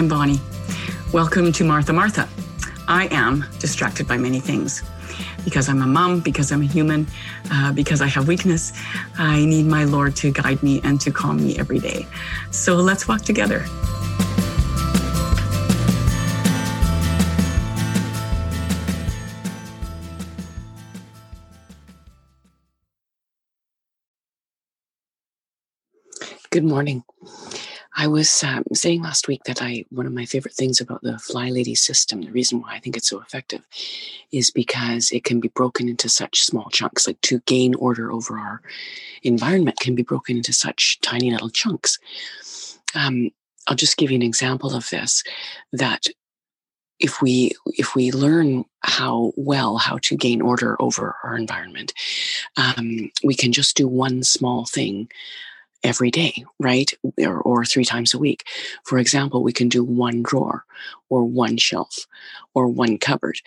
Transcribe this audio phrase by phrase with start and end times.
[0.00, 0.40] I'm Bonnie.
[1.12, 2.26] Welcome to Martha Martha.
[2.88, 4.82] I am distracted by many things.
[5.44, 7.06] Because I'm a mom, because I'm a human,
[7.52, 8.72] uh, because I have weakness,
[9.18, 12.06] I need my Lord to guide me and to calm me every day.
[12.50, 13.66] So let's walk together.
[26.48, 27.04] Good morning.
[28.00, 31.18] I was um, saying last week that I one of my favorite things about the
[31.18, 33.60] Fly Lady system, the reason why I think it's so effective,
[34.32, 37.06] is because it can be broken into such small chunks.
[37.06, 38.62] Like to gain order over our
[39.22, 41.98] environment can be broken into such tiny little chunks.
[42.94, 43.32] Um,
[43.66, 45.22] I'll just give you an example of this.
[45.74, 46.06] That
[47.00, 51.92] if we if we learn how well how to gain order over our environment,
[52.56, 55.10] um, we can just do one small thing
[55.82, 56.92] every day, right?
[57.18, 58.44] Or, or, three times a week.
[58.84, 60.64] For example, we can do one drawer
[61.08, 62.06] or one shelf
[62.54, 63.38] or one cupboard.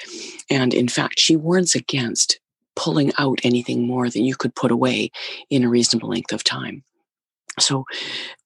[0.49, 2.39] And in fact, she warns against
[2.75, 5.11] pulling out anything more than you could put away
[5.49, 6.83] in a reasonable length of time.
[7.59, 7.85] So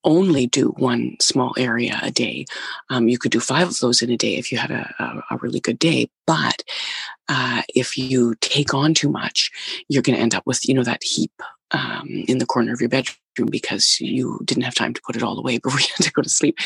[0.03, 2.45] only do one small area a day.
[2.89, 5.35] Um, you could do five of those in a day if you had a, a,
[5.35, 6.09] a really good day.
[6.25, 6.63] But
[7.29, 9.49] uh, if you take on too much,
[9.87, 11.31] you're going to end up with, you know, that heap
[11.71, 13.17] um, in the corner of your bedroom
[13.49, 16.21] because you didn't have time to put it all away before you had to go
[16.21, 16.57] to sleep.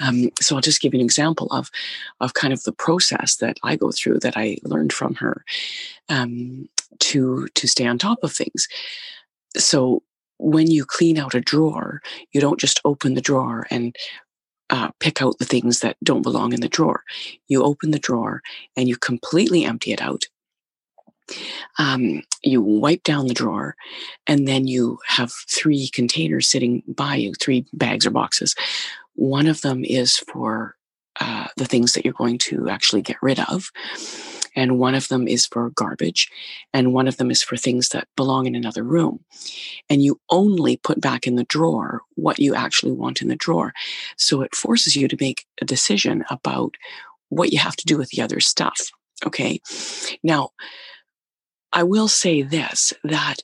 [0.00, 1.70] Um, so I'll just give you an example of
[2.20, 5.44] of kind of the process that I go through that I learned from her
[6.08, 6.68] um,
[7.00, 8.68] to to stay on top of things.
[9.56, 10.02] So
[10.38, 12.00] when you clean out a drawer,
[12.32, 13.94] you don't just open the drawer and
[14.70, 17.04] uh, pick out the things that don't belong in the drawer.
[17.48, 18.42] You open the drawer
[18.76, 20.24] and you completely empty it out
[21.82, 23.74] um, you wipe down the drawer
[24.28, 28.54] and then you have three containers sitting by you three bags or boxes.
[29.14, 30.76] One of them is for
[31.20, 33.70] uh, the things that you're going to actually get rid of
[34.54, 36.30] and one of them is for garbage
[36.72, 39.24] and one of them is for things that belong in another room.
[39.90, 43.72] And you only put back in the drawer what you actually want in the drawer.
[44.16, 46.76] So it forces you to make a decision about
[47.28, 48.92] what you have to do with the other stuff
[49.26, 49.60] okay?
[50.22, 50.50] Now
[51.72, 53.42] I will say this that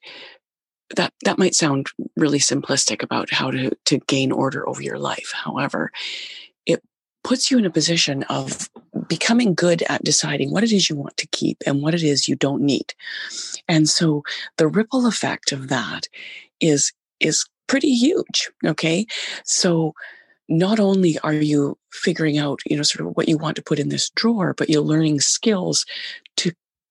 [0.97, 5.33] that that might sound really simplistic about how to to gain order over your life.
[5.35, 5.91] However,
[6.67, 6.83] it
[7.25, 8.71] puts you in a position of
[9.09, 12.29] becoming good at deciding what it is you want to keep and what it is
[12.29, 12.95] you don't need.
[13.69, 14.23] And so
[14.57, 16.09] the ripple effect of that
[16.61, 19.07] is is pretty huge, okay?
[19.45, 19.95] So
[20.49, 23.79] not only are you figuring out, you know, sort of what you want to put
[23.79, 25.85] in this drawer, but you're learning skills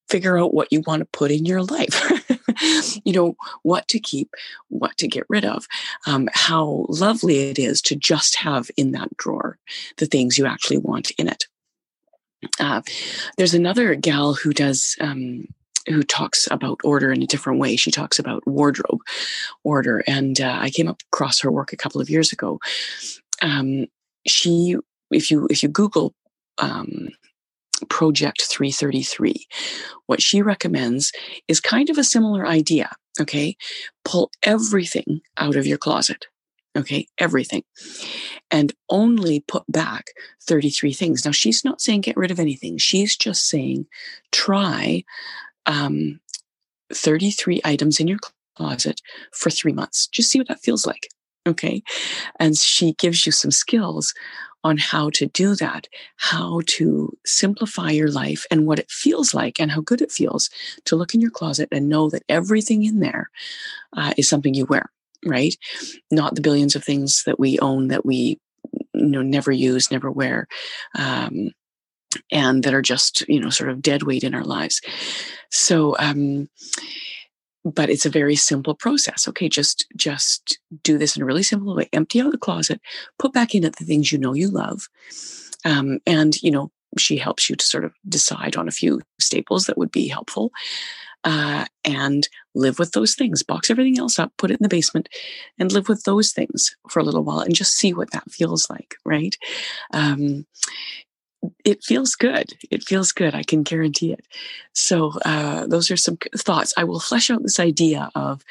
[0.09, 2.11] figure out what you want to put in your life.
[3.03, 4.29] you know, what to keep,
[4.69, 5.67] what to get rid of,
[6.05, 9.57] um, how lovely it is to just have in that drawer
[9.97, 11.45] the things you actually want in it.
[12.59, 12.81] Uh,
[13.37, 14.95] there's another gal who does.
[14.99, 15.47] Um,
[15.87, 17.77] who talks about order in a different way.
[17.77, 18.99] She talks about wardrobe
[19.63, 22.59] order, and uh, I came across her work a couple of years ago.
[23.41, 23.85] Um,
[24.27, 24.75] she,
[25.11, 26.13] if you if you Google
[26.57, 27.07] um,
[27.89, 29.47] Project 333.
[30.05, 31.11] What she recommends
[31.47, 32.91] is kind of a similar idea.
[33.19, 33.55] Okay.
[34.05, 36.27] Pull everything out of your closet.
[36.77, 37.07] Okay.
[37.17, 37.63] Everything.
[38.51, 40.07] And only put back
[40.43, 41.25] 33 things.
[41.25, 42.77] Now, she's not saying get rid of anything.
[42.77, 43.87] She's just saying
[44.31, 45.03] try
[45.65, 46.19] um,
[46.93, 48.19] 33 items in your
[48.55, 49.01] closet
[49.31, 50.07] for three months.
[50.07, 51.07] Just see what that feels like.
[51.47, 51.81] Okay.
[52.39, 54.13] And she gives you some skills
[54.63, 55.87] on how to do that,
[56.17, 60.49] how to simplify your life and what it feels like and how good it feels
[60.85, 63.29] to look in your closet and know that everything in there
[63.95, 64.91] uh, is something you wear,
[65.25, 65.55] right?
[66.11, 68.39] Not the billions of things that we own that we
[68.93, 70.47] you know never use, never wear.
[70.95, 71.51] Um,
[72.31, 74.81] and that are just you know sort of dead weight in our lives
[75.51, 76.49] so um
[77.71, 79.27] but it's a very simple process.
[79.27, 81.89] Okay just just do this in a really simple way.
[81.93, 82.81] Empty out the closet
[83.19, 84.87] put back in the things you know you love
[85.65, 89.65] um, and you know she helps you to sort of decide on a few staples
[89.65, 90.51] that would be helpful
[91.23, 93.43] uh, and live with those things.
[93.43, 95.09] Box everything else up put it in the basement
[95.59, 98.69] and live with those things for a little while and just see what that feels
[98.69, 99.35] like right?
[99.93, 100.45] Um,
[101.63, 102.53] it feels good.
[102.71, 103.35] It feels good.
[103.35, 104.25] I can guarantee it.
[104.73, 106.73] So uh, those are some thoughts.
[106.77, 108.43] I will flesh out this idea of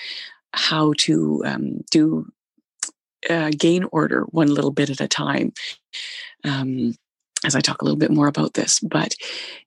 [0.53, 2.31] how to um, do
[3.29, 5.53] uh, gain order one little bit at a time.
[6.45, 6.95] Um,
[7.45, 9.15] as I talk a little bit more about this, but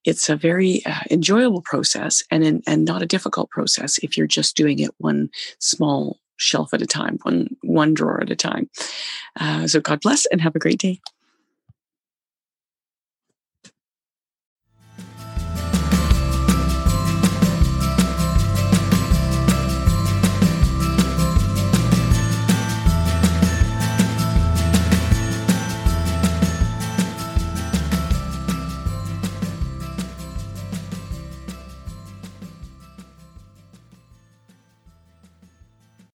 [0.04, 4.27] it's a very uh, enjoyable process and in, and not a difficult process if you're
[4.27, 5.30] just doing it one
[5.60, 8.69] small shelf at a time, one one drawer at a time.
[9.39, 11.00] Uh, so God bless and have a great day.